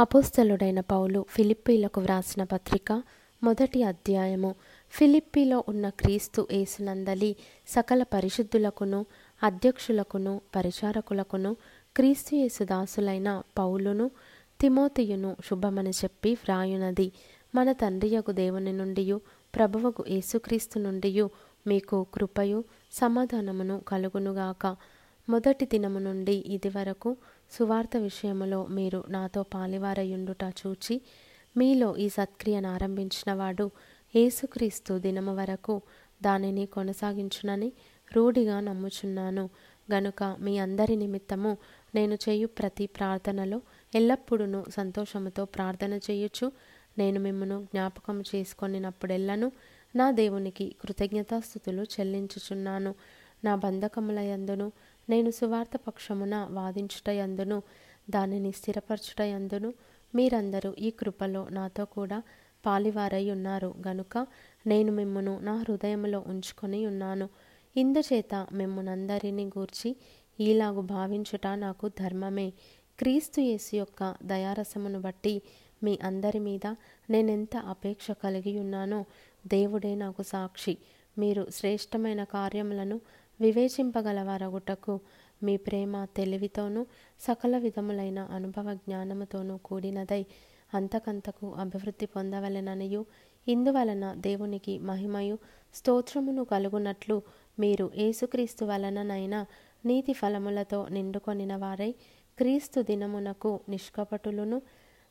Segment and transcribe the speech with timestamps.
[0.00, 3.02] అపోస్తలుడైన పౌలు ఫిలిప్పీలకు వ్రాసిన పత్రిక
[3.42, 4.54] మొదటి అధ్యాయము.
[4.90, 7.36] ఫిలిప్పీలో ఉన్న క్రీస్తు ఏసునందలి
[7.68, 9.06] సకల పరిశుద్ధులకును
[9.42, 11.56] అధ్యక్షులకును పరిచారకులకును
[11.96, 14.10] క్రీస్తు యేసు దాసులైన పౌలును
[14.60, 17.12] తిమోతియును శుభమని చెప్పి వ్రాయునది.
[17.54, 19.20] మన తండ్రియగు దేవుని నుండియు
[19.54, 21.30] ప్రభువకు యేసుక్రీస్తు నుండియు
[21.66, 24.76] మీకు కృపయు సమాధానమును కలుగునుగాక.
[25.28, 27.16] మొదటి దినము నుండి ఇది వరకు
[27.50, 31.00] సువార్త విషయములో మీరు నాతో పాలివారయుండుట చూచి
[31.56, 33.70] మీలో ఈ సత్క్రియను ఆరంభించినవాడు
[34.16, 35.82] ఏసుక్రీస్తు దినము వరకు
[36.22, 37.72] దానిని కొనసాగించునని
[38.16, 39.50] రూఢిగా నమ్ముచున్నాను.
[39.92, 41.56] గనుక మీ అందరి నిమిత్తము
[41.94, 43.60] నేను చేయు ప్రతి ప్రార్థనలో
[43.94, 46.52] ఎల్లప్పుడూ సంతోషముతో ప్రార్థన చేయొచ్చు
[46.98, 49.52] నేను మిమ్మను జ్ఞాపకం చేసుకొనినప్పుడెల్లను
[49.96, 52.94] నా దేవునికి కృతజ్ఞతాస్థుతులు చెల్లించుచున్నాను.
[53.44, 54.72] నా బంధకముల యందును
[55.10, 57.62] నేను సువార్త పక్షమున వాదించుటయందును
[58.10, 59.74] దానిని స్థిరపరచుటయందును
[60.14, 62.22] మీరందరూ ఈ కృపలో నాతో కూడా
[62.66, 63.74] పాలివారై ఉన్నారు.
[63.88, 64.26] గనుక
[64.66, 67.28] నేను మిమ్మను నా హృదయములో ఉంచుకొని ఉన్నాను.
[67.76, 69.96] ఇందుచేత మిమ్మునందరినీ గూర్చి
[70.40, 72.52] ఈలాగు భావించుట నాకు ధర్మమే.
[72.98, 75.42] క్రీస్తు యేసు యొక్క దయారసమును బట్టి
[75.82, 76.66] మీ అందరి మీద
[77.10, 79.04] నేనెంత అపేక్ష కలిగి ఉన్నానో
[79.46, 80.74] దేవుడే నాకు సాక్షి.
[81.18, 83.00] మీరు శ్రేష్టమైన కార్యములను
[83.40, 85.00] వివేచింపగలవారగుటకు
[85.42, 86.86] మీ ప్రేమ తెలివితోనూ
[87.20, 90.26] సకల విధములైన అనుభవ జ్ఞానముతోనూ కూడినదై
[90.74, 93.04] అంతకంతకు అభివృద్ధి పొందవలెననియు.
[93.48, 95.38] ఇందువలన దేవునికి మహిమయు
[95.74, 97.22] స్తోత్రమును కలుగునట్లు
[97.58, 99.46] మీరు ఏసుక్రీస్తు వలననైనా
[99.86, 101.94] నీతి ఫలములతో నిండుకొనిన వారై
[102.38, 104.62] క్రీస్తు దినమునకు నిష్కపటులను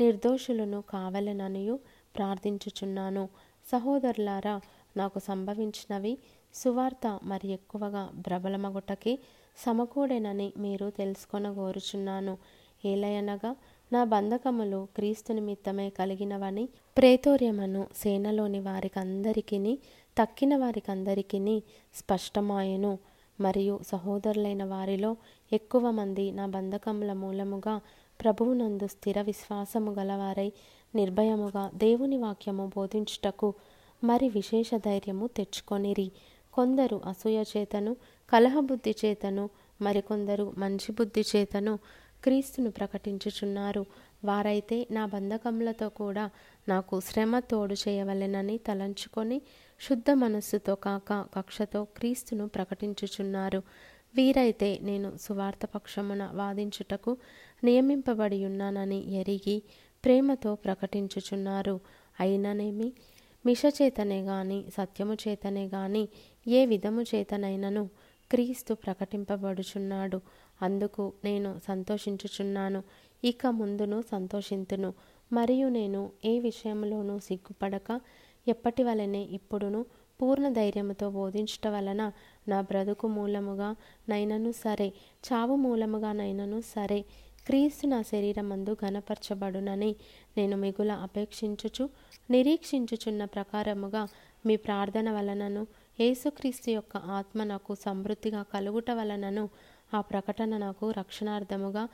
[0.00, 1.78] నిర్దోషులను కావలెననియు
[2.16, 3.28] ప్రార్థించుచున్నాను.
[3.72, 4.60] సహోదరులారా
[4.96, 6.18] నాకు సంభవించినవి
[6.54, 9.18] సువార్త మరి ఎక్కువగా ప్రబలమగుటకి
[9.58, 12.38] సమకూడేనని మీరు తెలుసుకొనగోరుచున్నాను.
[12.84, 13.56] ఏలయనగా
[13.92, 19.78] నా బంధకములు క్రీస్తు నిమిత్తమే కలిగినవని ప్రేతోర్యమను సేనలోని వారికందరికీ
[20.18, 21.62] తక్కిన వారికందరికీ
[21.94, 22.98] స్పష్టమాయెను.
[23.40, 25.16] మరియు సహోదరులైన వారిలో
[25.52, 27.80] ఎక్కువ మంది నా బంధకముల మూలముగా
[28.20, 30.52] ప్రభువునందు స్థిర విశ్వాసము గలవారై
[30.94, 33.54] నిర్భయముగా దేవుని వాక్యము బోధించుటకు
[34.04, 36.12] మరి విశేష ధైర్యము తెచ్చుకొనిరి.
[36.52, 37.96] కొందరు అసూయ చేతను
[38.30, 41.78] కలహబుద్ధి చేతను మరికొందరు మంచి బుద్ధి చేతను
[42.22, 43.86] క్రీస్తును ప్రకటించుచున్నారు.
[44.24, 46.30] వారైతే నా బంధకములతో కూడా
[46.68, 49.42] నాకు శ్రమ తోడు చేయవలెనని తలంచుకొని
[49.80, 53.62] శుద్ధ మనస్సుతో కాక కక్షతో క్రీస్తును ప్రకటించుచున్నారు.
[54.14, 57.16] వీరైతే నేను సువార్త పక్షమున వాదించుటకు
[57.64, 59.62] నియమింపబడి ఉన్నానని ఎరిగి
[60.04, 61.80] ప్రేమతో ప్రకటించుచున్నారు.
[62.20, 62.92] అయిననేమి?
[63.46, 66.08] మిష చేతనే గాని సత్యము చేతనే గాని
[66.46, 67.88] ఏ విధము చేతనైనను
[68.30, 70.20] క్రీస్తు ప్రకటింపబడుచున్నాడు.
[70.62, 72.82] అందుకు నేను సంతోషించుచున్నాను.
[73.24, 74.94] ఇక ముందును సంతోషింతును.
[75.32, 78.00] మరియు నేను ఏ విషయంలోనూ సిగ్గుపడక
[78.48, 79.86] ఎప్పటి వలనే ఇప్పుడును
[80.20, 82.12] పూర్ణ ధైర్యముతో బోధించుట వలన
[82.48, 83.76] నా బ్రతుకు మూలముగా
[84.08, 84.92] నైనను సరే
[85.32, 87.04] చావు మూలముగా నైనను సరే
[87.46, 89.96] క్రీస్తు నా శరీరమందు ఘనపరచబడునని
[90.36, 91.88] నేను మిగుల అపేక్షించుచు
[92.30, 94.08] నిరీక్షించుచున్న ప్రకారముగా
[94.46, 95.66] మీ ప్రార్థన వలనను
[96.00, 99.48] యేసుక్రీస్తు యొక్క ఆత్మ నాకు సమృద్ధిగా కలుగుట వలనను
[99.94, 101.88] ఆ ప్రకటన నాకు రక్షణార్థముగా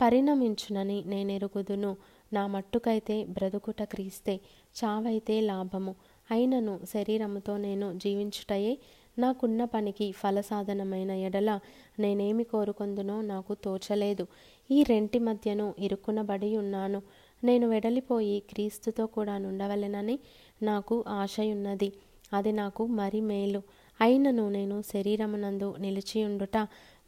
[0.00, 1.96] పరిణమించునని నేనెరుగుదును.
[2.32, 4.40] నా మట్టుకైతే బ్రతుకుట క్రీస్తే
[4.84, 5.94] చావైతే లాభము.
[6.30, 8.78] అయినను శరీరముతో నేను జీవించుటయే
[9.18, 11.60] నాకున్న పనికి ఫలసాధనమైన ఎడల
[11.98, 14.26] నేనేమి కోరుకొందునో నాకు తోచలేదు.
[14.70, 17.02] ఈ రెంటి మధ్యను ఇరుక్కునబడి ఉన్నాను.
[17.44, 20.18] నేను వెడలిపోయి క్రీస్తుతో కూడా నుండవలెనని
[20.62, 21.92] నాకు ఆశయున్నది.
[22.32, 23.62] అది నాకు మరి మేలు.
[24.00, 26.56] అయినను నేను శరీరమునందు నిలిచియుండుట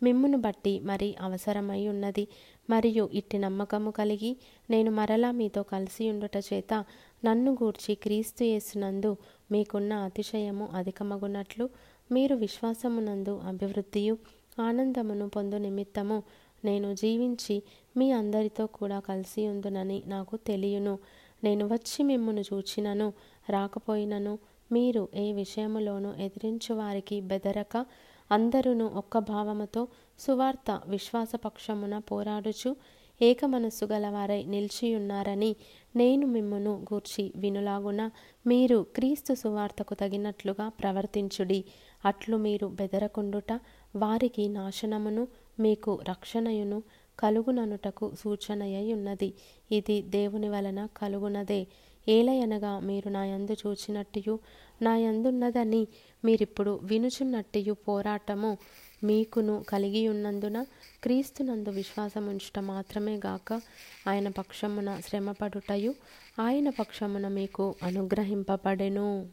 [0.02, 2.28] మిమ్మును బట్టి మరి అవసరమై ఉన్నది
[2.70, 4.36] మరియు ఇట్టి నమ్మకము కలిగి
[4.70, 6.84] నేను మరలా మీతో కలిసి ఉండుట చేత
[7.24, 9.16] నన్ను గూర్చి క్రీస్తు యేసునందు
[9.52, 11.68] మీకున్న అతిశయము అధికమగునట్లు
[12.12, 14.16] మీరు విశ్వాసమునందు అభివృద్ధియు
[14.60, 16.22] ఆనందమును పొందు నిమిత్తము
[16.64, 17.62] నేను జీవించి
[17.96, 20.98] మీ అందరితో కూడా కలిసి ఉందునని నాకు తెలియను.
[21.44, 23.12] నేను వచ్చి మిమ్మును చూచినను
[23.50, 24.38] రాకపోయినను
[24.72, 27.86] మీరు ఏ విషయములోనూ ఎదిరించు వారికి బెదరక
[28.30, 32.76] అందరును ఒక్క భావముతో సువార్త విశ్వాసపక్షమున పోరాడుచు
[33.22, 35.56] ఏక మనస్సు గలవారై నిలిచియున్నారని
[35.96, 38.10] నేను మిమ్మును గూర్చి వినులాగున
[38.46, 41.64] మీరు క్రీస్తు సువార్తకు తగినట్లుగా ప్రవర్తించుడి.
[42.04, 43.52] అట్లు మీరు బెదరకుండుట
[43.96, 45.28] వారికి నాశనమును
[45.60, 46.82] మీకు రక్షణయును
[47.18, 48.92] కలుగుననుటకు సూచనయ్యున్నది.
[48.92, 49.34] ఉన్నది
[49.72, 51.66] ఇది దేవుని వలన కలుగునదే.
[52.08, 54.38] ఏలయనగా మీరు నాయందు చూచినట్టు నాయందున్నదని
[54.82, 55.86] నా యందున్నదని
[56.24, 58.56] మీరిప్పుడు వినుచున్నట్టు పోరాటము
[59.04, 60.62] మీకును కలిగి ఉన్నందున
[61.02, 63.60] క్రీస్తునందు విశ్వాసం ఉంచటం మాత్రమే గాక
[64.08, 65.94] ఆయన పక్షమున శ్రమపడుటయు
[66.40, 69.28] ఆయన పక్షమున మీకు అనుగ్రహింపబడెను.